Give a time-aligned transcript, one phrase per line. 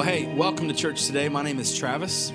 [0.00, 1.28] Well, hey, welcome to church today.
[1.28, 2.32] My name is Travis,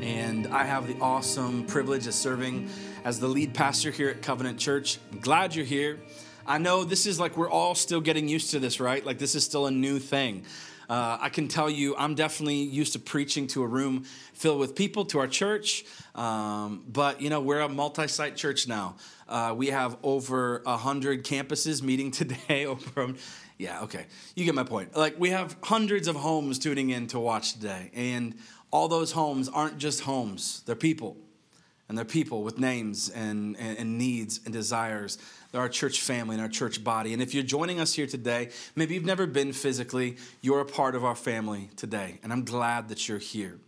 [0.00, 2.70] and I have the awesome privilege of serving
[3.04, 4.98] as the lead pastor here at Covenant Church.
[5.12, 6.00] I'm glad you're here.
[6.46, 9.04] I know this is like we're all still getting used to this, right?
[9.04, 10.46] Like this is still a new thing.
[10.88, 14.74] Uh, I can tell you, I'm definitely used to preaching to a room filled with
[14.74, 15.84] people, to our church.
[16.14, 18.96] Um, but, you know, we're a multi site church now.
[19.28, 23.14] Uh, we have over 100 campuses meeting today over
[23.58, 24.06] yeah, okay.
[24.34, 24.96] You get my point.
[24.96, 28.34] Like, we have hundreds of homes tuning in to watch today, and
[28.70, 31.16] all those homes aren't just homes, they're people.
[31.86, 35.18] And they're people with names and, and, and, needs and desires.
[35.52, 37.12] They're our church family and our church body.
[37.12, 40.94] And if you're joining us here today, maybe you've never been physically, you're a part
[40.94, 42.20] of our family today.
[42.22, 43.58] And I'm glad that you're here.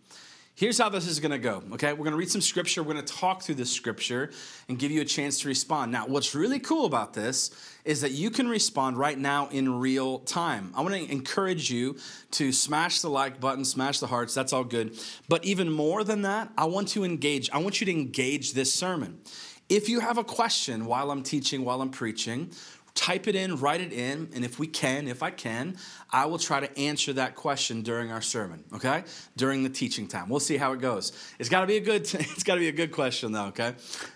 [0.57, 1.93] Here's how this is going to go, okay?
[1.93, 2.83] We're going to read some scripture.
[2.83, 4.31] We're going to talk through this scripture
[4.71, 5.93] and give you a chance to respond.
[5.93, 7.51] Now, what's really cool about this
[7.85, 10.73] is that you can respond right now in real time.
[10.75, 11.99] I want to encourage you
[12.31, 14.99] to smash the like button, smash the hearts, that's all good.
[15.29, 17.51] But even more than that, I want to engage.
[17.51, 19.21] I want you to engage this sermon.
[19.69, 22.51] If you have a question while I'm teaching, while I'm preaching,
[22.97, 25.77] type it in, write it in, and if we can, if I can,
[26.11, 29.05] I will try to answer that question during our sermon, okay?
[29.37, 30.29] During the teaching time.
[30.29, 31.13] We'll see how it goes.
[31.39, 33.75] It's got to be a good it's got to be a good question though, okay?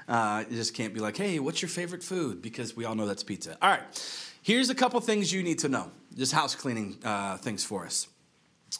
[0.09, 3.07] Uh, you just can't be like, "Hey, what's your favorite food?" because we all know
[3.07, 3.57] that's pizza.
[3.63, 4.27] All right.
[4.43, 5.91] Here's a couple things you need to know.
[6.17, 8.09] Just house cleaning uh, things for us.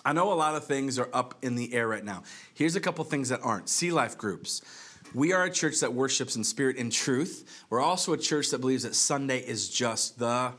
[0.05, 2.23] I know a lot of things are up in the air right now.
[2.55, 3.69] Here's a couple things that aren't.
[3.69, 4.63] Sea life groups.
[5.15, 7.65] We are a church that worships in spirit and truth.
[7.69, 10.53] We're also a church that believes that Sunday is just the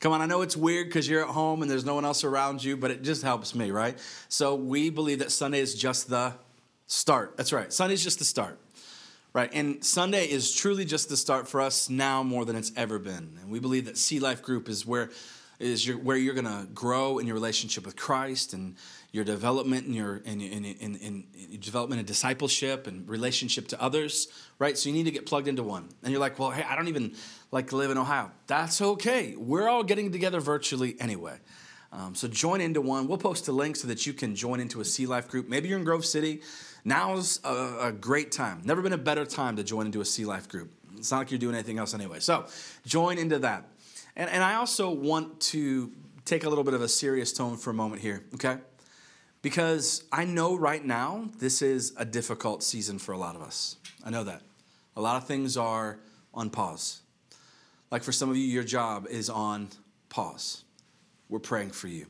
[0.00, 2.22] Come on, I know it's weird because you're at home and there's no one else
[2.22, 3.98] around you, but it just helps me, right?
[4.28, 6.34] So we believe that Sunday is just the
[6.86, 7.36] start.
[7.36, 7.72] That's right.
[7.72, 8.60] Sunday is just the start,
[9.32, 9.50] right?
[9.52, 13.38] And Sunday is truly just the start for us now more than it's ever been.
[13.42, 15.10] And we believe that Sea Life Group is where
[15.58, 18.76] is your, where you're going to grow in your relationship with Christ and
[19.10, 24.28] your development and your in, in, in, in, development and discipleship and relationship to others,
[24.58, 24.76] right?
[24.76, 25.88] So you need to get plugged into one.
[26.02, 27.14] And you're like, well, hey, I don't even
[27.50, 28.30] like live in Ohio.
[28.46, 29.34] That's okay.
[29.36, 31.38] We're all getting together virtually anyway.
[31.90, 33.08] Um, so join into one.
[33.08, 35.48] We'll post a link so that you can join into a Sea Life group.
[35.48, 36.42] Maybe you're in Grove City.
[36.84, 38.60] Now's a, a great time.
[38.64, 40.70] Never been a better time to join into a Sea Life group.
[40.98, 42.20] It's not like you're doing anything else anyway.
[42.20, 42.46] So
[42.84, 43.70] join into that.
[44.16, 45.92] And, and I also want to
[46.26, 48.58] take a little bit of a serious tone for a moment here, okay?
[49.42, 53.76] Because I know right now this is a difficult season for a lot of us.
[54.04, 54.42] I know that.
[54.96, 55.98] A lot of things are
[56.34, 57.02] on pause.
[57.90, 59.68] Like for some of you, your job is on
[60.08, 60.64] pause.
[61.28, 62.06] We're praying for you.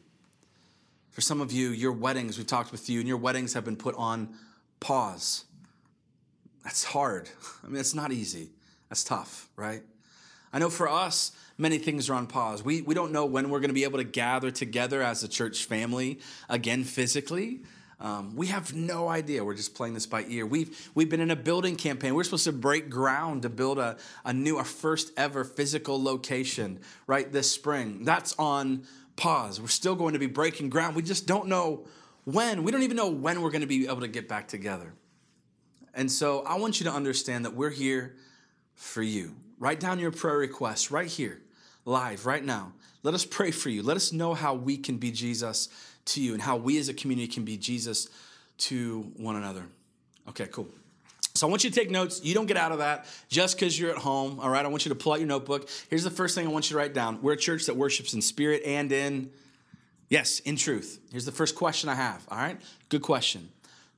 [1.10, 3.76] For some of you, your weddings, we've talked with you, and your weddings have been
[3.76, 4.34] put on
[4.80, 5.44] pause.
[6.64, 7.28] That's hard.
[7.64, 8.50] I mean, it's not easy.
[8.88, 9.82] That's tough, right?
[10.52, 12.64] I know for us, many things are on pause.
[12.64, 15.28] We, we don't know when we're going to be able to gather together as a
[15.28, 17.60] church family again physically.
[18.00, 19.44] Um, we have no idea.
[19.44, 20.46] We're just playing this by ear.
[20.46, 22.14] We've, we've been in a building campaign.
[22.14, 26.78] We're supposed to break ground to build a, a new, our first ever physical location,
[27.08, 28.04] right, this spring.
[28.04, 28.84] That's on
[29.16, 29.60] pause.
[29.60, 30.94] We're still going to be breaking ground.
[30.94, 31.86] We just don't know
[32.24, 32.62] when.
[32.62, 34.94] We don't even know when we're going to be able to get back together.
[35.92, 38.14] And so I want you to understand that we're here
[38.76, 39.34] for you.
[39.58, 41.42] Write down your prayer requests right here,
[41.88, 42.72] live, right now.
[43.02, 43.82] Let us pray for you.
[43.82, 45.68] Let us know how we can be Jesus
[46.06, 48.08] to you and how we as a community can be Jesus
[48.58, 49.64] to one another.
[50.28, 50.68] Okay, cool.
[51.34, 52.20] So I want you to take notes.
[52.24, 54.40] You don't get out of that just because you're at home.
[54.40, 54.64] All right.
[54.64, 55.68] I want you to pull out your notebook.
[55.88, 57.22] Here's the first thing I want you to write down.
[57.22, 59.30] We're a church that worships in spirit and in,
[60.08, 61.00] yes, in truth.
[61.12, 62.26] Here's the first question I have.
[62.28, 62.60] All right.
[62.88, 63.50] Good question.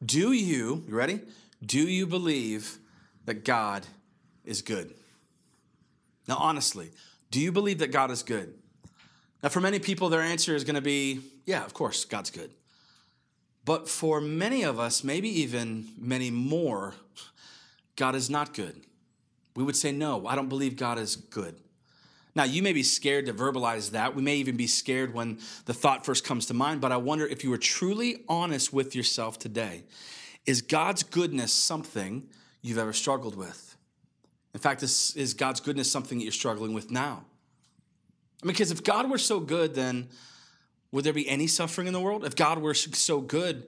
[0.05, 1.21] Do you, you ready?
[1.65, 2.79] Do you believe
[3.25, 3.87] that God
[4.45, 4.95] is good?
[6.29, 6.91] Now, honestly,
[7.31, 8.55] do you believe that God is good?
[9.43, 12.51] Now, for many people, their answer is going to be, yeah, of course, God's good.
[13.65, 16.95] But for many of us, maybe even many more,
[17.97, 18.81] God is not good.
[19.55, 21.57] We would say, no, I don't believe God is good.
[22.35, 24.15] Now, you may be scared to verbalize that.
[24.15, 27.27] We may even be scared when the thought first comes to mind, but I wonder
[27.27, 29.83] if you were truly honest with yourself today.
[30.47, 32.29] Is God's goodness something
[32.63, 33.70] you've ever struggled with?
[34.55, 37.25] In fact, is, is God's goodness something that you're struggling with now?
[38.43, 40.09] I mean, because if God were so good, then
[40.93, 42.25] would there be any suffering in the world?
[42.25, 43.67] If God were so good,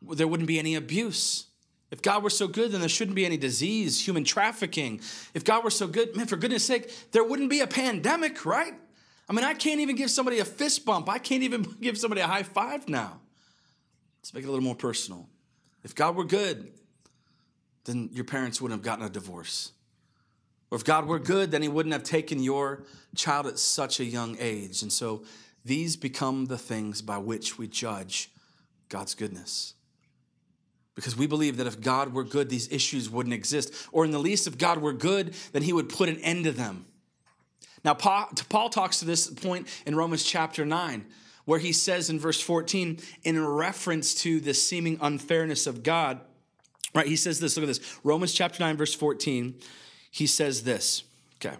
[0.00, 1.46] there wouldn't be any abuse.
[1.90, 5.00] If God were so good, then there shouldn't be any disease, human trafficking.
[5.34, 8.74] If God were so good, man, for goodness sake, there wouldn't be a pandemic, right?
[9.28, 11.08] I mean, I can't even give somebody a fist bump.
[11.08, 13.20] I can't even give somebody a high five now.
[14.20, 15.28] Let's make it a little more personal.
[15.84, 16.72] If God were good,
[17.84, 19.72] then your parents wouldn't have gotten a divorce.
[20.72, 22.84] Or if God were good, then He wouldn't have taken your
[23.14, 24.80] child at such a young age.
[24.80, 25.22] And so
[25.66, 28.30] these become the things by which we judge
[28.88, 29.74] God's goodness.
[30.94, 33.86] Because we believe that if God were good, these issues wouldn't exist.
[33.92, 36.52] Or in the least, if God were good, then he would put an end to
[36.52, 36.86] them.
[37.84, 41.04] Now, Paul talks to this point in Romans chapter 9,
[41.44, 46.20] where he says in verse 14, in reference to the seeming unfairness of God,
[46.94, 47.06] right?
[47.06, 47.98] He says this, look at this.
[48.04, 49.54] Romans chapter 9, verse 14,
[50.12, 51.02] he says this.
[51.44, 51.56] Okay.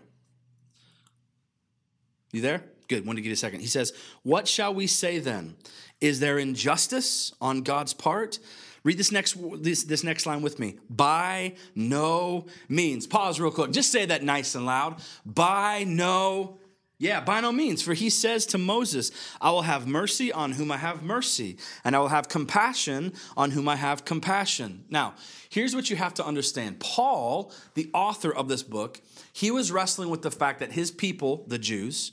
[2.33, 2.63] You there?
[2.87, 3.05] Good.
[3.05, 3.61] Want to give you a second.
[3.61, 5.57] He says, What shall we say then?
[6.01, 8.39] Is there injustice on God's part?
[8.85, 10.77] Read this next, this, this next line with me.
[10.91, 13.07] By no means.
[13.07, 13.71] Pause real quick.
[13.71, 15.01] Just say that nice and loud.
[15.25, 16.59] By no
[17.03, 17.83] yeah, by no means.
[17.83, 19.11] For he says to Moses,
[19.41, 23.51] I will have mercy on whom I have mercy, and I will have compassion on
[23.51, 24.85] whom I have compassion.
[24.89, 25.15] Now,
[25.51, 29.01] here's what you have to understand Paul, the author of this book,
[29.33, 32.13] he was wrestling with the fact that his people, the Jews,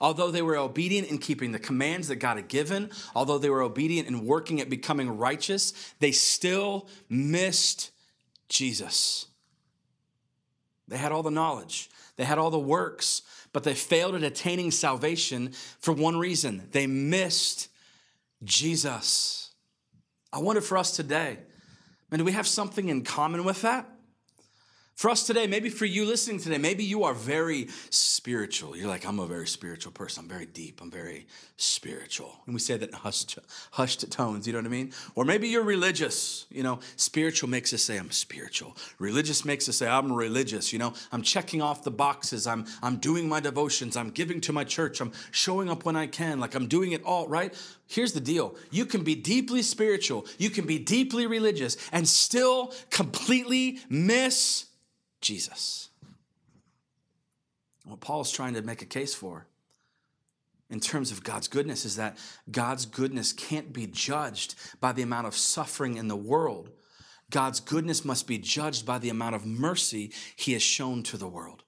[0.00, 3.62] Although they were obedient in keeping the commands that God had given, although they were
[3.62, 7.92] obedient in working at becoming righteous, they still missed
[8.48, 9.26] Jesus.
[10.88, 14.70] They had all the knowledge, they had all the works, but they failed at attaining
[14.70, 17.68] salvation for one reason they missed
[18.44, 19.50] Jesus.
[20.32, 21.38] I wonder for us today,
[22.10, 23.88] man, do we have something in common with that?
[25.02, 28.76] For us today, maybe for you listening today, maybe you are very spiritual.
[28.76, 30.22] You're like, I'm a very spiritual person.
[30.22, 30.80] I'm very deep.
[30.80, 31.26] I'm very
[31.56, 32.36] spiritual.
[32.46, 33.36] And we say that in hushed,
[33.72, 34.92] hushed tones, you know what I mean?
[35.16, 36.46] Or maybe you're religious.
[36.50, 38.76] You know, spiritual makes us say, I'm spiritual.
[39.00, 40.72] Religious makes us say, I'm religious.
[40.72, 42.46] You know, I'm checking off the boxes.
[42.46, 43.96] I'm, I'm doing my devotions.
[43.96, 45.00] I'm giving to my church.
[45.00, 46.38] I'm showing up when I can.
[46.38, 47.52] Like I'm doing it all, right?
[47.88, 52.72] Here's the deal you can be deeply spiritual, you can be deeply religious, and still
[52.90, 54.66] completely miss
[55.22, 55.88] Jesus.
[57.84, 59.46] What Paul is trying to make a case for
[60.72, 62.16] in terms of God's goodness is that
[62.50, 66.70] God's goodness can't be judged by the amount of suffering in the world.
[67.30, 71.28] God's goodness must be judged by the amount of mercy he has shown to the
[71.28, 71.62] world.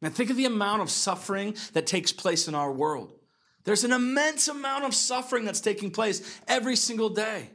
[0.00, 3.12] Now, think of the amount of suffering that takes place in our world.
[3.64, 7.50] There's an immense amount of suffering that's taking place every single day.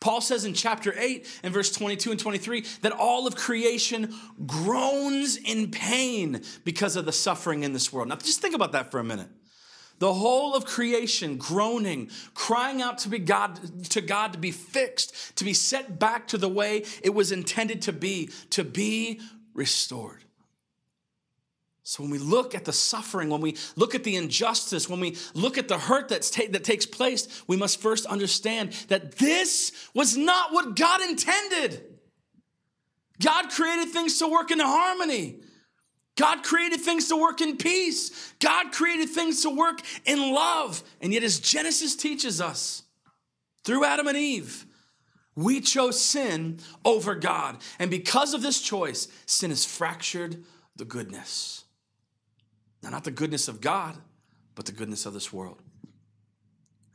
[0.00, 4.14] Paul says in chapter 8 and verse 22 and 23 that all of creation
[4.46, 8.08] groans in pain because of the suffering in this world.
[8.08, 9.28] Now, just think about that for a minute.
[9.98, 15.36] The whole of creation groaning, crying out to be God to God to be fixed,
[15.36, 19.20] to be set back to the way it was intended to be, to be
[19.54, 20.22] restored.
[21.88, 25.16] So when we look at the suffering, when we look at the injustice, when we
[25.32, 29.72] look at the hurt that's ta- that takes place, we must first understand that this
[29.94, 31.82] was not what God intended.
[33.22, 35.40] God created things to work in harmony.
[36.14, 38.34] God created things to work in peace.
[38.38, 40.82] God created things to work in love.
[41.00, 42.82] And yet, as Genesis teaches us,
[43.64, 44.66] through Adam and Eve,
[45.34, 47.56] we chose sin over God.
[47.78, 50.44] And because of this choice, sin has fractured
[50.76, 51.64] the goodness.
[52.82, 53.96] Now, not the goodness of God,
[54.54, 55.62] but the goodness of this world.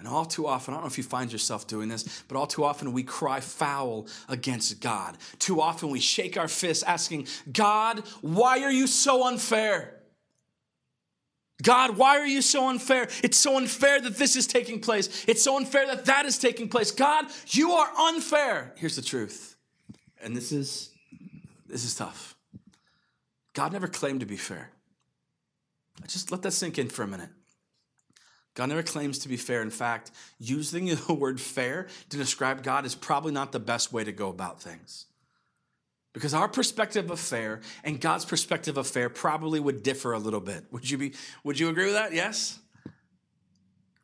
[0.03, 2.45] And all too often, I don't know if you find yourself doing this, but all
[2.45, 5.17] too often we cry foul against God.
[5.39, 10.01] Too often we shake our fists asking, God, why are you so unfair?
[11.61, 13.07] God, why are you so unfair?
[13.23, 15.23] It's so unfair that this is taking place.
[15.25, 16.91] It's so unfair that that is taking place.
[16.91, 18.73] God, you are unfair.
[18.75, 19.55] Here's the truth.
[20.21, 20.89] And this is
[21.65, 22.35] this is tough.
[23.53, 24.72] God never claimed to be fair.
[26.07, 27.29] Just let that sink in for a minute.
[28.55, 29.61] God never claims to be fair.
[29.61, 34.03] In fact, using the word fair to describe God is probably not the best way
[34.03, 35.05] to go about things.
[36.13, 40.39] Because our perspective of fair and God's perspective of fair probably would differ a little
[40.39, 40.65] bit.
[40.71, 42.13] Would you be would you agree with that?
[42.13, 42.59] Yes?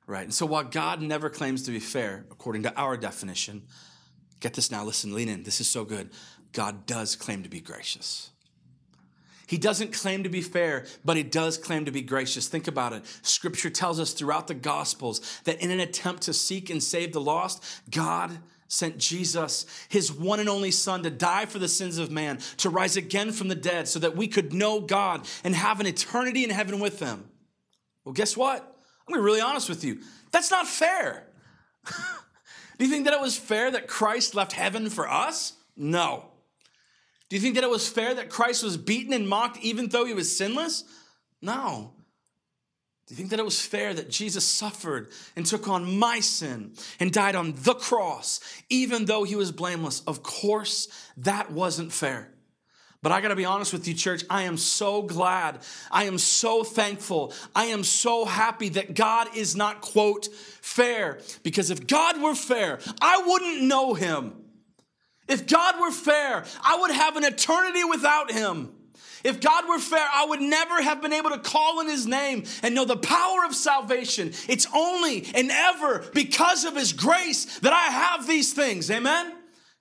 [0.08, 0.24] Right.
[0.24, 3.68] And so while God never claims to be fair according to our definition,
[4.40, 5.44] get this now, listen, lean in.
[5.44, 6.10] This is so good.
[6.52, 8.32] God does claim to be gracious.
[9.50, 12.48] He doesn't claim to be fair, but he does claim to be gracious.
[12.48, 13.04] Think about it.
[13.24, 17.20] Scripture tells us throughout the Gospels that in an attempt to seek and save the
[17.20, 18.38] lost, God
[18.68, 22.70] sent Jesus, his one and only Son, to die for the sins of man, to
[22.70, 26.44] rise again from the dead, so that we could know God and have an eternity
[26.44, 27.28] in heaven with him.
[28.06, 28.62] Well, guess what?
[28.62, 29.98] I'm gonna be really honest with you.
[30.30, 31.26] That's not fair.
[31.88, 35.54] Do you think that it was fair that Christ left heaven for us?
[35.76, 36.29] No.
[37.30, 40.06] Do you think that it was fair that Christ was beaten and mocked even though
[40.06, 40.84] he was sinless?
[41.42, 41.94] No.
[43.06, 46.74] Do you think that it was fair that Jesus suffered and took on my sin
[47.00, 50.02] and died on the cross even though he was blameless?
[50.02, 52.32] Of course, that wasn't fair.
[53.02, 55.60] But I gotta be honest with you, church, I am so glad.
[55.90, 57.34] I am so thankful.
[57.56, 60.28] I am so happy that God is not, quote,
[60.62, 61.20] fair.
[61.42, 64.39] Because if God were fair, I wouldn't know him.
[65.30, 68.74] If God were fair, I would have an eternity without him.
[69.24, 72.46] If God were fair, I would never have been able to call in his name
[72.64, 74.32] and know the power of salvation.
[74.48, 78.90] It's only and ever because of his grace that I have these things.
[78.90, 79.34] Amen?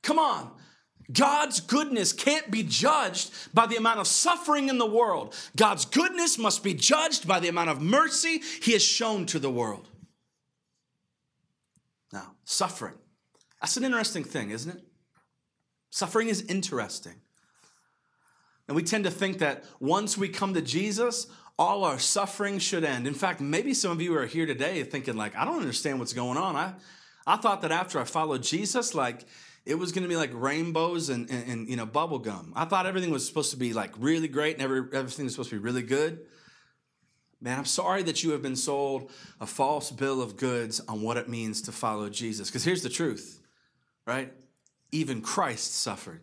[0.02, 0.50] Come on.
[1.10, 5.34] God's goodness can't be judged by the amount of suffering in the world.
[5.56, 9.50] God's goodness must be judged by the amount of mercy he has shown to the
[9.50, 9.88] world.
[12.12, 12.94] Now, suffering.
[13.60, 14.87] That's an interesting thing, isn't it?
[15.90, 17.14] Suffering is interesting.
[18.66, 21.26] And we tend to think that once we come to Jesus,
[21.58, 23.06] all our suffering should end.
[23.06, 26.12] In fact, maybe some of you are here today thinking, like, I don't understand what's
[26.12, 26.54] going on.
[26.54, 26.74] I,
[27.26, 29.24] I thought that after I followed Jesus, like,
[29.66, 32.52] it was going to be like rainbows and, and, and, you know bubble gum.
[32.56, 35.50] I thought everything was supposed to be like really great and every, everything was supposed
[35.50, 36.20] to be really good.
[37.40, 41.18] Man, I'm sorry that you have been sold a false bill of goods on what
[41.18, 42.48] it means to follow Jesus.
[42.48, 43.42] Because here's the truth,
[44.06, 44.32] right?
[44.90, 46.20] Even Christ suffered.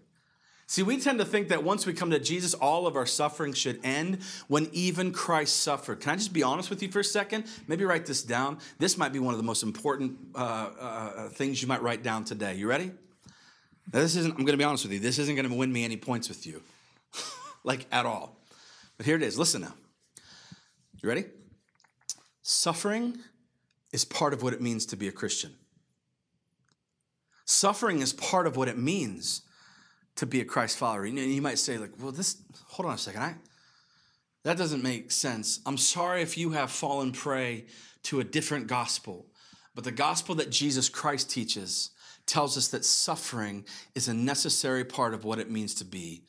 [0.68, 3.54] See, we tend to think that once we come to Jesus, all of our suffering
[3.54, 6.00] should end when even Christ suffered.
[6.00, 7.46] Can I just be honest with you for a second?
[7.68, 8.58] Maybe write this down.
[8.80, 12.02] This might be one of the most important uh, uh, uh things you might write
[12.02, 12.56] down today.
[12.56, 12.92] You ready?
[13.94, 15.72] Now, this isn't, I'm going to be honest with you, this isn't going to win
[15.72, 16.64] me any points with you,
[17.64, 18.36] like at all.
[18.98, 19.38] But here it is.
[19.38, 19.74] Listen now.
[21.02, 21.26] You ready?
[22.42, 23.20] Suffering
[23.92, 25.54] is part of what it means to be a Christian.
[27.46, 29.42] Suffering is part of what it means
[30.16, 31.06] to be a Christ follower.
[31.06, 32.38] And you might say, like, well, this,
[32.68, 33.22] hold on a second.
[33.22, 33.36] I,
[34.44, 35.60] that doesn't make sense.
[35.66, 37.66] I'm sorry if you have fallen prey
[38.04, 39.26] to a different gospel,
[39.74, 41.92] but the gospel that Jesus Christ teaches
[42.26, 46.24] tells us that suffering is a necessary part of what it means to be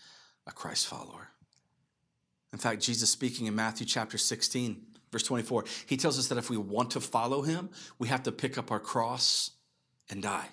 [0.46, 1.28] a Christ follower.
[2.52, 4.80] In fact, Jesus speaking in Matthew chapter 16,
[5.12, 8.32] verse 24, he tells us that if we want to follow him, we have to
[8.32, 9.50] pick up our cross
[10.11, 10.49] and die.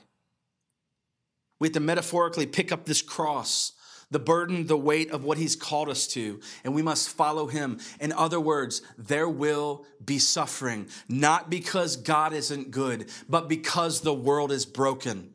[1.60, 3.74] We have to metaphorically pick up this cross,
[4.12, 7.80] the burden, the weight of what he's called us to, and we must follow him.
[8.00, 14.14] In other words, there will be suffering, not because God isn't good, but because the
[14.14, 15.34] world is broken.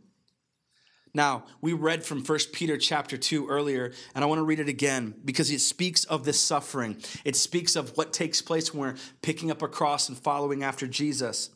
[1.15, 4.69] Now, we read from 1 Peter chapter 2 earlier, and I want to read it
[4.69, 6.97] again because it speaks of this suffering.
[7.25, 10.87] It speaks of what takes place when we're picking up a cross and following after
[10.87, 11.51] Jesus.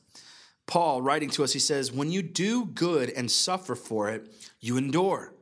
[0.66, 4.76] Paul, writing to us, he says, When you do good and suffer for it, you
[4.76, 5.34] endure.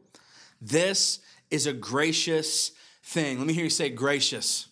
[0.60, 2.72] This is a gracious
[3.02, 3.38] thing.
[3.38, 4.68] Let me hear you say gracious.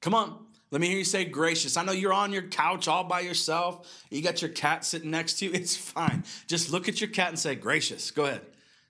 [0.00, 0.38] Come on.
[0.70, 1.76] Let me hear you say gracious.
[1.76, 4.04] I know you're on your couch all by yourself.
[4.10, 5.52] You got your cat sitting next to you.
[5.54, 6.24] It's fine.
[6.46, 8.10] Just look at your cat and say gracious.
[8.10, 8.40] Go ahead.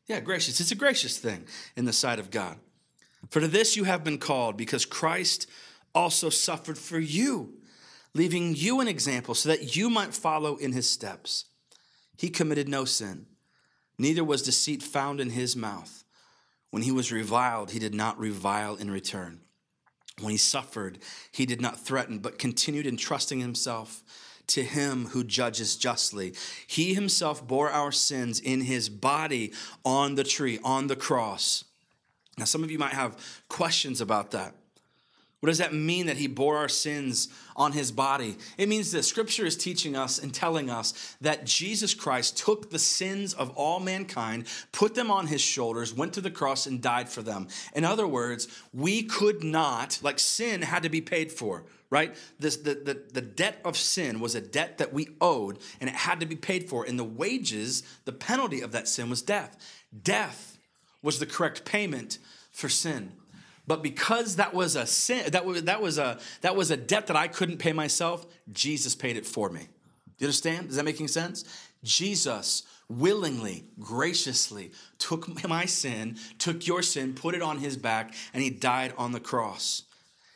[0.06, 0.60] Yeah, gracious.
[0.60, 1.44] It's a gracious thing
[1.76, 2.56] in the sight of God.
[3.30, 5.48] For to this you have been called, because Christ
[5.94, 7.54] also suffered for you,
[8.14, 11.46] leaving you an example so that you might follow in his steps.
[12.16, 13.26] He committed no sin,
[13.98, 16.04] neither was deceit found in his mouth.
[16.70, 19.40] When he was reviled, he did not revile in return.
[20.20, 20.98] When he suffered,
[21.30, 24.02] he did not threaten, but continued entrusting himself
[24.48, 26.34] to him who judges justly.
[26.66, 29.52] He himself bore our sins in his body
[29.84, 31.64] on the tree, on the cross.
[32.38, 33.16] Now, some of you might have
[33.48, 34.54] questions about that.
[35.42, 38.36] What does that mean that he bore our sins on his body?
[38.56, 42.78] It means that scripture is teaching us and telling us that Jesus Christ took the
[42.78, 47.08] sins of all mankind, put them on his shoulders, went to the cross, and died
[47.08, 47.48] for them.
[47.74, 52.14] In other words, we could not, like sin had to be paid for, right?
[52.38, 55.96] This, the, the, the debt of sin was a debt that we owed, and it
[55.96, 56.84] had to be paid for.
[56.84, 59.56] And the wages, the penalty of that sin was death.
[60.04, 60.56] Death
[61.02, 62.18] was the correct payment
[62.52, 63.14] for sin.
[63.72, 67.06] But because that was a sin, that was, that was a that was a debt
[67.06, 69.60] that I couldn't pay myself, Jesus paid it for me.
[69.60, 69.66] Do
[70.18, 70.68] you understand?
[70.68, 71.46] Is that making sense?
[71.82, 78.42] Jesus willingly, graciously took my sin, took your sin, put it on his back, and
[78.42, 79.84] he died on the cross.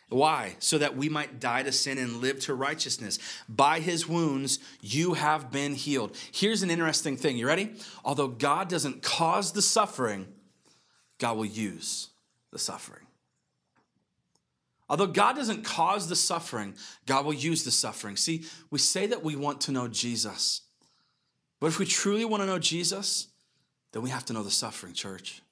[0.09, 0.57] Why?
[0.59, 3.19] So that we might die to sin and live to righteousness.
[3.51, 6.17] By his wounds, you have been healed.
[6.33, 7.37] Here's an interesting thing.
[7.37, 7.75] You ready?
[8.03, 10.27] Although God doesn't cause the suffering,
[11.19, 12.09] God will use
[12.51, 13.03] the suffering.
[14.89, 16.75] Although God doesn't cause the suffering,
[17.07, 18.17] God will use the suffering.
[18.17, 20.63] See, we say that we want to know Jesus.
[21.61, 23.29] But if we truly want to know Jesus,
[23.93, 25.43] then we have to know the suffering, church.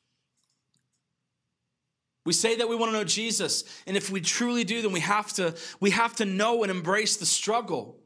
[2.24, 5.00] We say that we want to know Jesus, and if we truly do, then we
[5.00, 7.98] have to we have to know and embrace the struggle.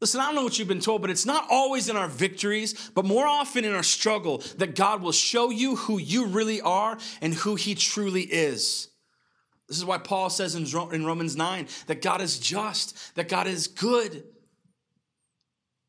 [0.00, 2.90] Listen, I don't know what you've been told, but it's not always in our victories,
[2.94, 6.98] but more often in our struggle that God will show you who you really are
[7.22, 8.88] and who He truly is.
[9.68, 13.66] This is why Paul says in Romans 9 that God is just, that God is
[13.66, 14.24] good.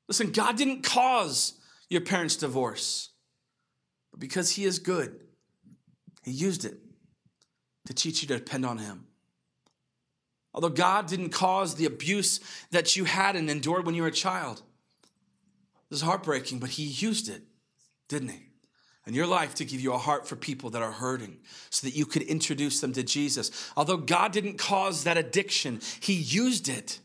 [0.07, 1.53] Listen, God didn't cause
[1.89, 3.10] your parents' divorce,
[4.12, 5.19] but because He is good,
[6.24, 6.77] He used it
[7.86, 9.05] to teach you to depend on Him.
[10.53, 12.39] Although God didn't cause the abuse
[12.72, 14.63] that you had and endured when you were a child,
[15.89, 17.43] this is heartbreaking, but He used it,
[18.10, 18.50] didn't He?
[19.08, 21.38] In your life to give you a heart for people that are hurting
[21.70, 23.72] so that you could introduce them to Jesus.
[23.78, 27.00] Although God didn't cause that addiction, He used it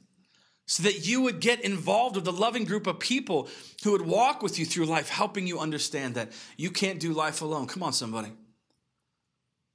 [0.67, 3.49] so that you would get involved with a loving group of people
[3.85, 7.41] who would walk with you through life, helping you understand that you can't do life
[7.41, 7.69] alone.
[7.69, 8.33] Come on, somebody.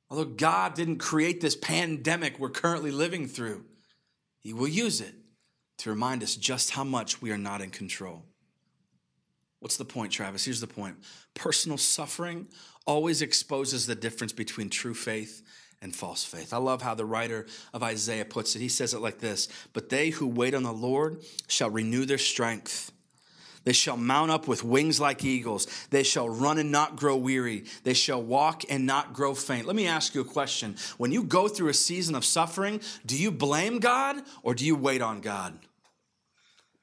[0.10, 3.64] Although God didn't create this pandemic we're currently living through,
[4.40, 5.16] He will use it
[5.80, 8.24] to remind us just how much we are not in control.
[9.60, 10.46] What's the point, Travis?
[10.46, 10.98] Here's the point
[11.34, 12.48] personal suffering
[12.86, 15.44] always exposes the difference between true faith
[15.82, 16.54] and false faith.
[16.54, 18.60] I love how the writer of Isaiah puts it.
[18.60, 22.18] He says it like this But they who wait on the Lord shall renew their
[22.18, 22.92] strength.
[23.64, 25.68] They shall mount up with wings like eagles.
[25.90, 27.66] They shall run and not grow weary.
[27.84, 29.68] They shall walk and not grow faint.
[29.68, 30.78] Let me ask you a question.
[30.98, 34.78] When you go through a season of suffering, do you blame God or do you
[34.78, 35.60] wait on God?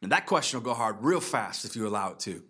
[0.02, 2.42] And that question will go hard real fast if you allow it to.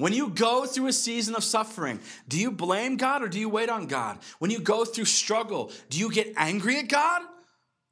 [0.00, 3.50] When you go through a season of suffering, do you blame God or do you
[3.50, 4.18] wait on God?
[4.38, 7.20] When you go through struggle, do you get angry at God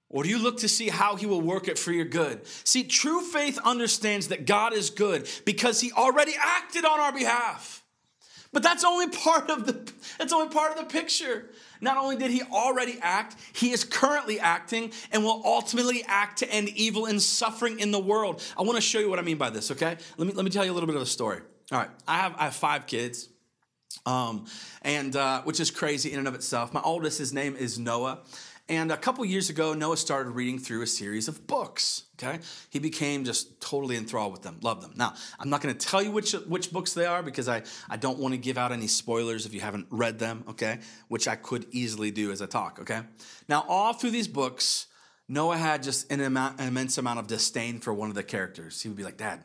[0.08, 2.46] or do you look to see how he will work it for your good?
[2.64, 7.84] See, true faith understands that God is good because he already acted on our behalf.
[8.54, 11.50] But that's only part of the that's only part of the picture.
[11.82, 16.50] Not only did he already act, he is currently acting and will ultimately act to
[16.50, 18.42] end evil and suffering in the world.
[18.56, 19.98] I want to show you what I mean by this, okay?
[20.16, 21.42] Let me let me tell you a little bit of a story.
[21.70, 23.28] All right, I have I have five kids.
[24.06, 24.46] Um,
[24.82, 26.72] and uh, which is crazy in and of itself.
[26.72, 28.20] My oldest, his name is Noah,
[28.68, 32.04] and a couple years ago, Noah started reading through a series of books.
[32.18, 32.38] Okay,
[32.70, 34.92] he became just totally enthralled with them, loved them.
[34.96, 37.96] Now, I'm not going to tell you which which books they are because I I
[37.96, 40.44] don't want to give out any spoilers if you haven't read them.
[40.50, 40.78] Okay,
[41.08, 42.78] which I could easily do as I talk.
[42.80, 43.00] Okay,
[43.48, 44.86] now all through these books,
[45.28, 48.80] Noah had just an, amount, an immense amount of disdain for one of the characters.
[48.80, 49.44] He would be like, "Dad,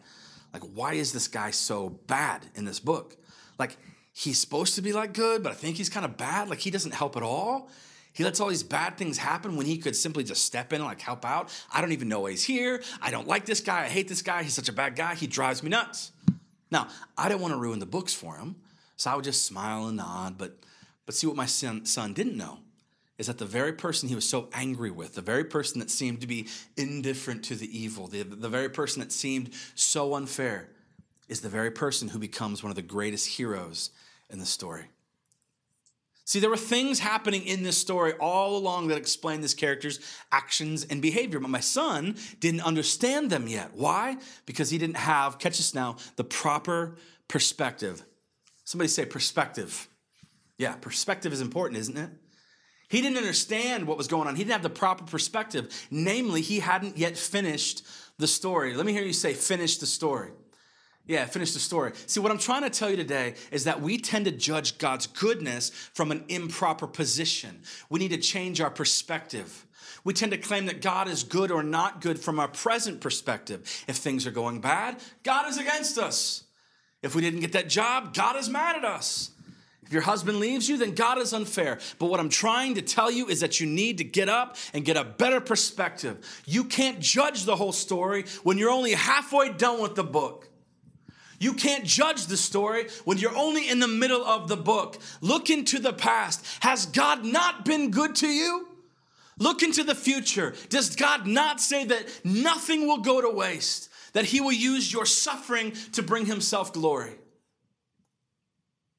[0.54, 3.18] like why is this guy so bad in this book?
[3.58, 3.78] Like."
[4.16, 6.48] He's supposed to be like good, but I think he's kind of bad.
[6.48, 7.68] Like he doesn't help at all.
[8.13, 10.86] He lets all these bad things happen when he could simply just step in and
[10.86, 11.50] like help out.
[11.74, 12.84] I don't even know why he's here.
[13.02, 13.86] I don't like this guy.
[13.86, 14.44] I hate this guy.
[14.44, 15.16] He's such a bad guy.
[15.16, 16.12] He drives me nuts.
[16.70, 18.56] Now, I didn't want to ruin the books for him,
[18.98, 20.38] so I would just smile and nod.
[20.38, 20.60] But,
[21.08, 22.60] but see what my son, son didn't know
[23.17, 26.21] is that the very person he was so angry with, the very person that seemed
[26.21, 26.47] to be
[26.78, 30.69] indifferent to the evil, the, the very person that seemed so unfair,
[31.30, 33.91] is the very person who becomes one of the greatest heroes
[34.30, 34.86] in the story.
[36.26, 39.99] See, there were things happening in this story all along that explained this character's
[40.32, 43.71] actions and behavior, but my son didn't understand them yet.
[43.73, 44.17] Why?
[44.45, 46.95] Because he didn't have, catch this now, the proper
[47.28, 48.04] perspective.
[48.63, 49.89] Somebody say perspective.
[50.58, 52.10] Yeah, perspective is important, isn't it?
[52.94, 54.36] He didn't understand what was going on.
[54.36, 55.88] He didn't have the proper perspective.
[55.90, 57.84] Namely, he hadn't yet finished
[58.20, 58.76] the story.
[58.76, 60.30] Let me hear you say, finish the story.
[61.08, 61.94] Yeah, finish the story.
[62.06, 65.08] See, what I'm trying to tell you today is that we tend to judge God's
[65.08, 67.64] goodness from an improper position.
[67.90, 69.66] We need to change our perspective.
[70.04, 73.62] We tend to claim that God is good or not good from our present perspective.
[73.88, 76.44] If things are going bad, God is against us.
[77.02, 79.32] If we didn't get that job, God is mad at us.
[79.94, 81.80] Your husband leaves you, then God is unfair.
[82.00, 84.84] But what I'm trying to tell you is that you need to get up and
[84.84, 86.18] get a better perspective.
[86.46, 90.50] You can't judge the whole story when you're only halfway done with the book.
[91.40, 94.98] You can't judge the story when you're only in the middle of the book.
[95.22, 96.46] Look into the past.
[96.62, 98.68] Has God not been good to you?
[99.38, 100.54] Look into the future.
[100.70, 103.90] Does God not say that nothing will go to waste?
[104.14, 107.16] That He will use your suffering to bring Himself glory?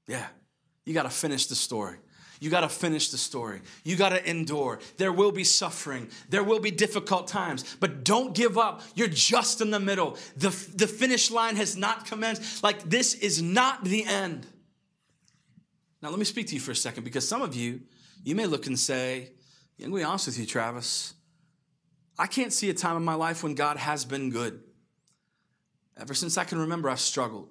[0.06, 0.26] Yeah,
[0.84, 1.96] you got to finish the story.
[2.40, 3.62] You got to finish the story.
[3.84, 4.80] You got to endure.
[4.98, 6.08] There will be suffering.
[6.28, 8.82] There will be difficult times, but don't give up.
[8.94, 10.18] You're just in the middle.
[10.36, 12.62] The, the finish line has not commenced.
[12.62, 14.46] Like, this is not the end.
[16.02, 17.80] Now, let me speak to you for a second because some of you,
[18.24, 19.30] you may look and say,
[19.78, 21.14] I'm going to be honest with you, Travis.
[22.18, 24.60] I can't see a time in my life when God has been good.
[25.96, 27.48] Ever since I can remember, I've struggled.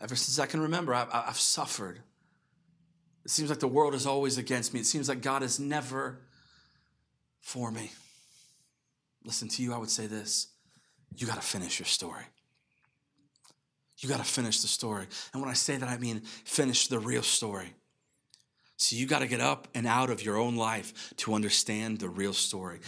[0.00, 2.00] Ever since I can remember, I've, I've suffered.
[3.26, 4.78] It seems like the world is always against me.
[4.78, 6.20] It seems like God is never
[7.40, 7.90] for me.
[9.24, 10.46] Listen to you, I would say this
[11.16, 12.22] you got to finish your story.
[13.98, 15.08] You got to finish the story.
[15.32, 17.74] And when I say that, I mean finish the real story.
[18.76, 22.08] So you got to get up and out of your own life to understand the
[22.08, 22.78] real story.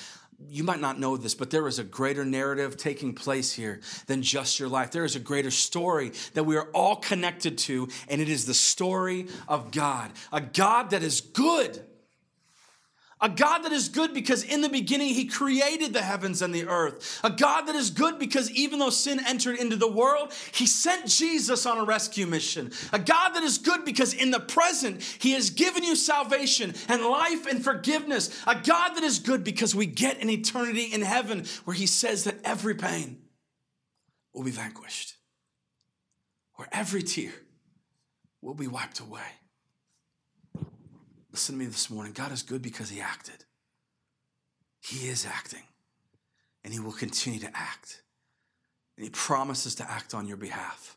[0.46, 4.22] You might not know this, but there is a greater narrative taking place here than
[4.22, 4.92] just your life.
[4.92, 8.54] There is a greater story that we are all connected to, and it is the
[8.54, 10.12] story of God.
[10.32, 11.84] A God that is good
[13.20, 16.66] a God that is good because in the beginning he created the heavens and the
[16.66, 17.20] earth.
[17.24, 21.06] A God that is good because even though sin entered into the world, he sent
[21.06, 22.70] Jesus on a rescue mission.
[22.92, 27.02] A God that is good because in the present he has given you salvation and
[27.02, 28.30] life and forgiveness.
[28.46, 32.24] A God that is good because we get an eternity in heaven where he says
[32.24, 33.18] that every pain
[34.32, 35.14] will be vanquished,
[36.54, 37.32] where every tear
[38.40, 39.22] will be wiped away.
[41.38, 42.12] Listen to me this morning.
[42.12, 43.44] God is good because He acted.
[44.80, 45.62] He is acting,
[46.64, 48.02] and He will continue to act.
[48.96, 50.96] And He promises to act on your behalf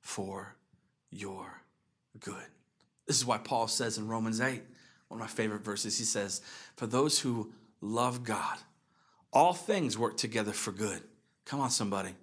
[0.00, 0.56] for
[1.10, 1.60] your
[2.18, 2.46] good.
[3.06, 4.62] This is why Paul says in Romans 8,
[5.08, 6.40] one of my favorite verses, he says,
[6.76, 7.52] For those who
[7.82, 8.56] love God,
[9.34, 11.02] all things work together for good.
[11.44, 12.14] Come on, somebody.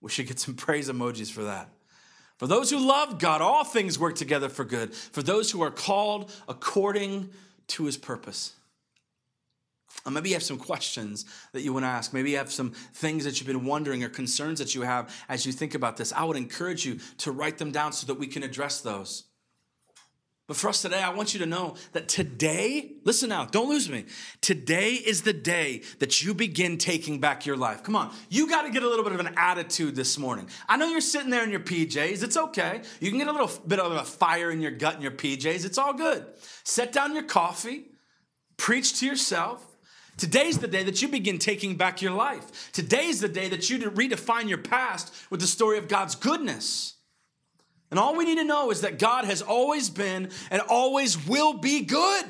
[0.00, 1.68] We should get some praise emojis for that.
[2.42, 4.92] For those who love God, all things work together for good.
[4.92, 7.30] For those who are called according
[7.68, 8.54] to his purpose.
[10.04, 12.12] And maybe you have some questions that you want to ask.
[12.12, 15.46] Maybe you have some things that you've been wondering or concerns that you have as
[15.46, 16.12] you think about this.
[16.12, 19.22] I would encourage you to write them down so that we can address those.
[20.52, 23.88] But for us today, I want you to know that today, listen now, don't lose
[23.88, 24.04] me.
[24.42, 27.82] Today is the day that you begin taking back your life.
[27.82, 30.46] Come on, you got to get a little bit of an attitude this morning.
[30.68, 32.82] I know you're sitting there in your PJs, it's okay.
[33.00, 35.64] You can get a little bit of a fire in your gut in your PJs,
[35.64, 36.26] it's all good.
[36.64, 37.86] Set down your coffee,
[38.58, 39.66] preach to yourself.
[40.18, 42.70] Today's the day that you begin taking back your life.
[42.72, 46.96] Today's the day that you redefine your past with the story of God's goodness.
[47.92, 51.52] And all we need to know is that God has always been and always will
[51.52, 52.24] be good.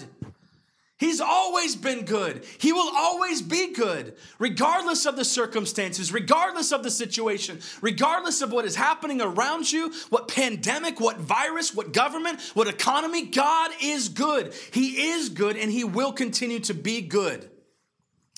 [0.99, 2.45] He's always been good.
[2.59, 8.51] He will always be good, regardless of the circumstances, regardless of the situation, regardless of
[8.51, 13.27] what is happening around you, what pandemic, what virus, what government, what economy.
[13.27, 14.53] God is good.
[14.73, 17.49] He is good and He will continue to be good.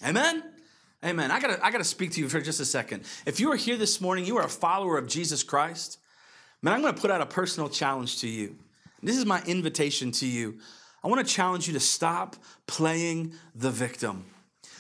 [0.07, 0.43] Amen?
[1.03, 1.31] Amen.
[1.31, 3.05] I gotta, I gotta speak to you for just a second.
[3.25, 6.01] If you are here this morning, you are a follower of Jesus Christ.
[6.65, 8.57] Man, I'm going to put out a personal challenge to you.
[9.03, 10.61] This is my invitation to you.
[11.05, 14.25] I want to challenge you to stop playing the victim.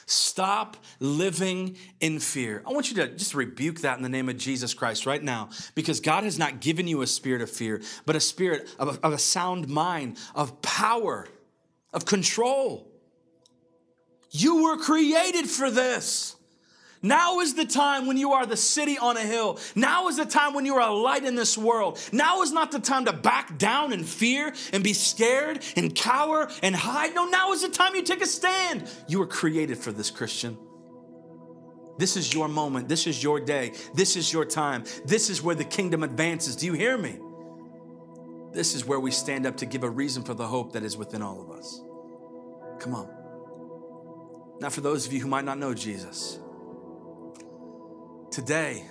[0.06, 2.62] Stop living in fear.
[2.66, 5.50] I want you to just rebuke that in the name of Jesus Christ right now
[5.74, 9.06] because God has not given you a spirit of fear, but a spirit of a,
[9.06, 11.28] of a sound mind, of power,
[11.92, 12.90] of control.
[14.30, 16.36] You were created for this.
[17.04, 19.58] Now is the time when you are the city on a hill.
[19.74, 22.00] Now is the time when you are a light in this world.
[22.12, 26.48] Now is not the time to back down in fear and be scared and cower
[26.62, 27.14] and hide.
[27.14, 28.90] No, now is the time you take a stand.
[29.06, 30.56] You were created for this, Christian.
[31.98, 32.88] This is your moment.
[32.88, 33.74] This is your day.
[33.92, 34.84] This is your time.
[35.04, 36.56] This is where the kingdom advances.
[36.56, 37.18] Do you hear me?
[38.54, 40.96] This is where we stand up to give a reason for the hope that is
[40.96, 41.82] within all of us.
[42.80, 43.10] Come on.
[44.62, 46.38] Now, for those of you who might not know Jesus,
[48.34, 48.84] today,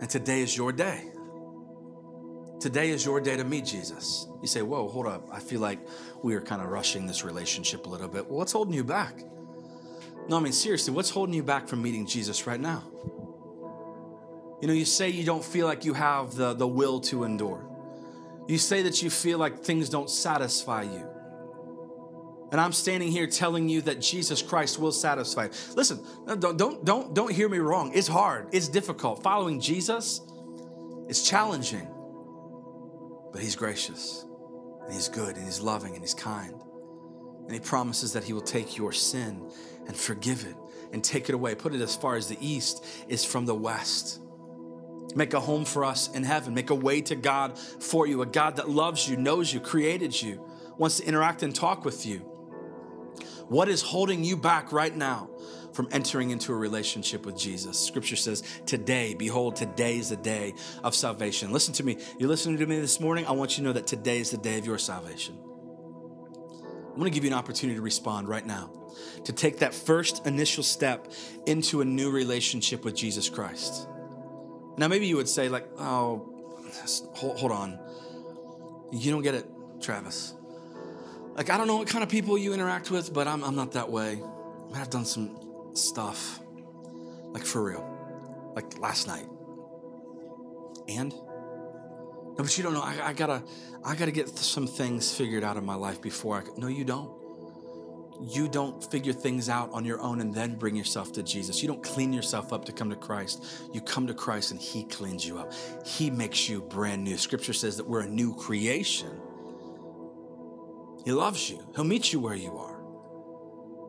[0.00, 1.04] and today is your day.
[2.58, 4.26] Today is your day to meet Jesus.
[4.42, 5.28] You say, Whoa, hold up.
[5.32, 5.78] I feel like
[6.24, 8.26] we are kind of rushing this relationship a little bit.
[8.26, 9.22] Well, what's holding you back?
[10.28, 12.82] No, I mean, seriously, what's holding you back from meeting Jesus right now?
[14.60, 17.64] You know, you say you don't feel like you have the, the will to endure.
[18.48, 21.06] You say that you feel like things don't satisfy you.
[22.50, 25.48] And I'm standing here telling you that Jesus Christ will satisfy.
[25.74, 27.92] Listen, don't, don't, don't, don't hear me wrong.
[27.94, 29.22] It's hard, it's difficult.
[29.22, 30.22] Following Jesus
[31.08, 31.88] is challenging,
[33.32, 34.24] but He's gracious,
[34.82, 36.54] and He's good, and He's loving, and He's kind.
[37.44, 39.50] And He promises that He will take your sin
[39.86, 40.56] and forgive it
[40.92, 44.20] and take it away, put it as far as the east is from the west.
[45.14, 48.26] Make a home for us in heaven, make a way to God for you, a
[48.26, 50.44] God that loves you, knows you, created you,
[50.76, 52.37] wants to interact and talk with you.
[53.48, 55.30] What is holding you back right now
[55.72, 57.78] from entering into a relationship with Jesus?
[57.78, 61.50] Scripture says, Today, behold, today is the day of salvation.
[61.50, 61.96] Listen to me.
[62.18, 63.26] You're listening to me this morning.
[63.26, 65.38] I want you to know that today is the day of your salvation.
[65.42, 68.70] I'm going to give you an opportunity to respond right now,
[69.24, 71.10] to take that first initial step
[71.46, 73.88] into a new relationship with Jesus Christ.
[74.76, 76.34] Now, maybe you would say, like, oh,
[77.14, 77.78] hold, hold on.
[78.92, 79.46] You don't get it,
[79.80, 80.34] Travis.
[81.38, 83.70] Like, I don't know what kind of people you interact with, but I'm, I'm not
[83.74, 84.20] that way.
[84.74, 86.40] I've done some stuff.
[87.30, 88.52] Like for real.
[88.56, 89.28] Like last night.
[90.88, 91.12] And?
[91.12, 92.82] No, but you don't know.
[92.82, 93.44] I, I, gotta,
[93.84, 96.42] I gotta get some things figured out in my life before I.
[96.56, 97.16] No, you don't.
[98.20, 101.62] You don't figure things out on your own and then bring yourself to Jesus.
[101.62, 103.44] You don't clean yourself up to come to Christ.
[103.72, 105.52] You come to Christ and He cleans you up.
[105.86, 107.16] He makes you brand new.
[107.16, 109.20] Scripture says that we're a new creation.
[111.04, 111.66] He loves you.
[111.74, 112.78] He'll meet you where you are.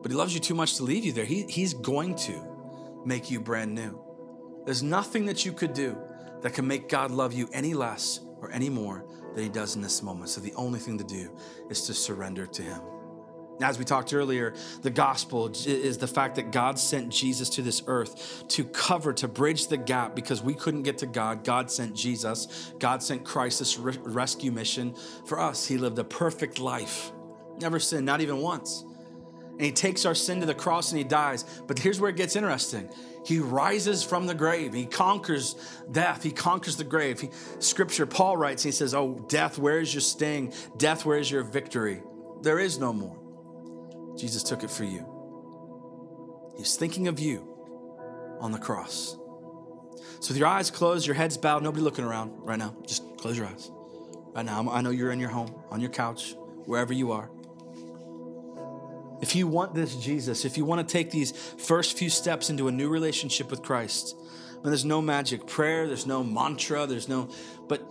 [0.02, 1.24] But He loves you too much to leave you there.
[1.24, 4.00] He, he's going to make you brand new.
[4.64, 5.98] There's nothing that you could do
[6.42, 9.82] that can make God love you any less or any more than He does in
[9.82, 10.30] this moment.
[10.30, 11.36] So the only thing to do
[11.68, 12.80] is to surrender to Him.
[13.62, 17.82] As we talked earlier, the gospel is the fact that God sent Jesus to this
[17.86, 21.44] earth to cover, to bridge the gap because we couldn't get to God.
[21.44, 22.72] God sent Jesus.
[22.78, 24.94] God sent Christ this rescue mission
[25.26, 25.66] for us.
[25.66, 27.12] He lived a perfect life,
[27.60, 28.84] never sinned, not even once.
[29.52, 31.44] And He takes our sin to the cross and He dies.
[31.66, 32.88] But here's where it gets interesting
[33.24, 34.72] he rises from the grave.
[34.72, 35.54] He conquers
[35.90, 36.22] death.
[36.22, 37.20] He conquers the grave.
[37.20, 40.52] He, scripture, Paul writes, he says, Oh, death, where is your sting?
[40.78, 42.02] Death, where is your victory?
[42.42, 43.19] There is no more.
[44.20, 45.06] Jesus took it for you.
[46.56, 47.46] He's thinking of you
[48.40, 49.16] on the cross.
[50.20, 53.38] So, with your eyes closed, your heads bowed, nobody looking around right now, just close
[53.38, 53.70] your eyes.
[54.34, 56.34] Right now, I know you're in your home, on your couch,
[56.66, 57.30] wherever you are.
[59.22, 62.68] If you want this Jesus, if you want to take these first few steps into
[62.68, 64.14] a new relationship with Christ,
[64.62, 67.30] I there's no magic prayer, there's no mantra, there's no,
[67.68, 67.82] but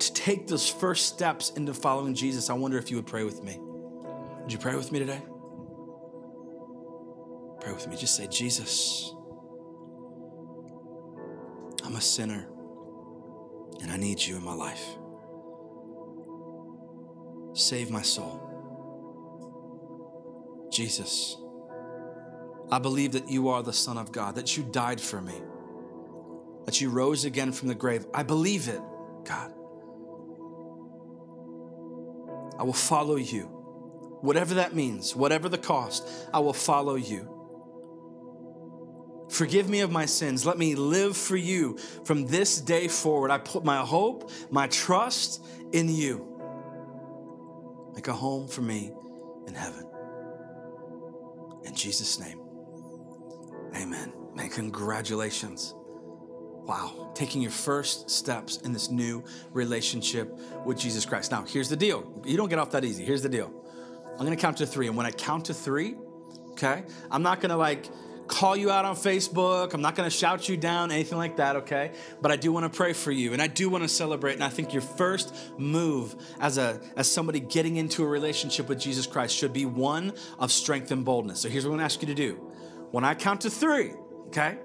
[0.00, 3.42] to take those first steps into following Jesus, I wonder if you would pray with
[3.42, 3.58] me.
[3.60, 5.22] Would you pray with me today?
[7.66, 7.96] Pray with me.
[7.96, 9.12] Just say, Jesus,
[11.84, 12.46] I'm a sinner
[13.82, 14.86] and I need you in my life.
[17.54, 18.40] Save my soul.
[20.70, 21.36] Jesus,
[22.70, 25.34] I believe that you are the Son of God, that you died for me,
[26.66, 28.06] that you rose again from the grave.
[28.14, 28.80] I believe it,
[29.24, 29.50] God.
[32.60, 33.46] I will follow you,
[34.20, 37.32] whatever that means, whatever the cost, I will follow you.
[39.28, 40.46] Forgive me of my sins.
[40.46, 43.30] Let me live for you from this day forward.
[43.30, 46.32] I put my hope, my trust in you.
[47.94, 48.92] Make a home for me
[49.46, 49.86] in heaven.
[51.64, 52.40] In Jesus' name,
[53.74, 54.12] amen.
[54.34, 55.74] Man, congratulations.
[56.66, 61.30] Wow, taking your first steps in this new relationship with Jesus Christ.
[61.30, 62.20] Now, here's the deal.
[62.24, 63.04] You don't get off that easy.
[63.04, 63.52] Here's the deal.
[64.18, 64.88] I'm gonna count to three.
[64.88, 65.96] And when I count to three,
[66.52, 67.88] okay, I'm not gonna like
[68.26, 69.74] call you out on Facebook.
[69.74, 71.92] I'm not going to shout you down, anything like that, okay?
[72.20, 74.34] But I do want to pray for you and I do want to celebrate.
[74.34, 78.78] And I think your first move as a as somebody getting into a relationship with
[78.78, 81.40] Jesus Christ should be one of strength and boldness.
[81.40, 82.34] So here's what I'm going to ask you to do.
[82.90, 83.92] When I count to 3,
[84.28, 84.58] okay?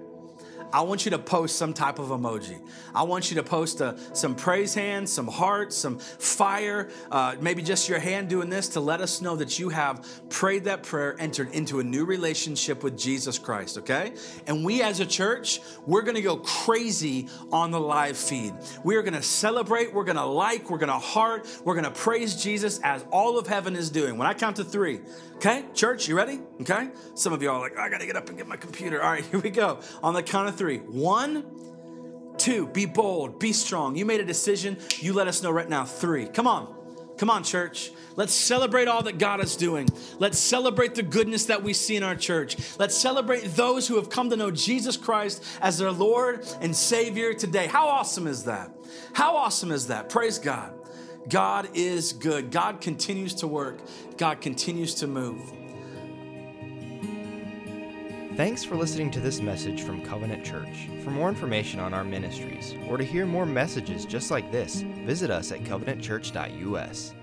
[0.72, 2.58] I want you to post some type of emoji.
[2.94, 7.62] I want you to post a, some praise hands, some hearts, some fire, uh, maybe
[7.62, 11.14] just your hand doing this to let us know that you have prayed that prayer,
[11.18, 14.14] entered into a new relationship with Jesus Christ, okay?
[14.46, 18.54] And we as a church, we're gonna go crazy on the live feed.
[18.82, 23.04] We are gonna celebrate, we're gonna like, we're gonna heart, we're gonna praise Jesus as
[23.10, 24.16] all of heaven is doing.
[24.16, 25.00] When I count to three,
[25.44, 25.64] okay?
[25.74, 26.40] Church, you ready?
[26.60, 26.88] Okay?
[27.14, 29.02] Some of y'all are like, I gotta get up and get my computer.
[29.02, 29.80] All right, here we go.
[30.02, 30.78] On the count of three.
[30.78, 31.44] One,
[32.38, 33.96] two, be bold, be strong.
[33.96, 34.78] You made a decision.
[35.00, 35.84] You let us know right now.
[35.84, 36.26] Three.
[36.26, 36.78] Come on.
[37.18, 37.92] Come on, church.
[38.16, 39.88] Let's celebrate all that God is doing.
[40.18, 42.56] Let's celebrate the goodness that we see in our church.
[42.78, 47.32] Let's celebrate those who have come to know Jesus Christ as their Lord and Savior
[47.34, 47.66] today.
[47.66, 48.70] How awesome is that?
[49.12, 50.08] How awesome is that?
[50.08, 50.72] Praise God.
[51.28, 52.50] God is good.
[52.50, 53.78] God continues to work.
[54.16, 55.52] God continues to move.
[58.36, 60.88] Thanks for listening to this message from Covenant Church.
[61.04, 65.30] For more information on our ministries or to hear more messages just like this, visit
[65.30, 67.14] us at covenantchurch.us.